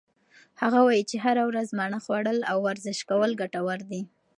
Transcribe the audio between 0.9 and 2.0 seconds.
چې هره ورځ مڼه